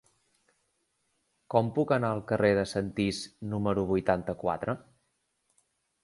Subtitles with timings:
[1.55, 3.19] Com puc anar al carrer de Sentís
[3.51, 4.75] número vuitanta-quatre?